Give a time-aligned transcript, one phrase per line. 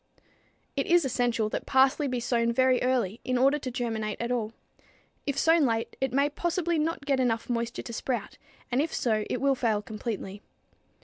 [0.75, 4.51] It is essential that parsley be sown very early in order to germinate at all.
[5.27, 8.39] If sown late, it may possibly not get enough moisture to sprout,
[8.71, 10.41] and if so it will fail completely.